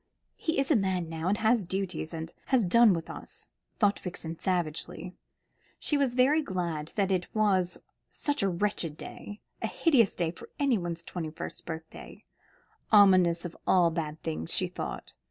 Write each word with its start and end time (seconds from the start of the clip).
"He's 0.35 0.71
a 0.71 0.75
man 0.75 1.09
now, 1.09 1.27
and 1.27 1.37
has 1.37 1.63
duties, 1.63 2.11
and 2.11 2.33
has 2.47 2.65
done 2.65 2.95
with 2.95 3.07
us," 3.07 3.49
thought 3.77 3.99
Vixen 3.99 4.39
savagely. 4.39 5.13
She 5.77 5.95
was 5.95 6.15
very 6.15 6.41
glad 6.41 6.87
that 6.95 7.11
it 7.11 7.27
was 7.35 7.77
such 8.09 8.41
a 8.41 8.49
wretched 8.49 8.97
day 8.97 9.41
a 9.61 9.67
hideous 9.67 10.15
day 10.15 10.31
for 10.31 10.49
anyone's 10.57 11.03
twenty 11.03 11.29
first 11.29 11.67
birthday, 11.67 12.25
ominous 12.91 13.45
of 13.45 13.55
all 13.67 13.91
bad 13.91 14.19
things, 14.23 14.51
she 14.51 14.65
thought. 14.65 15.13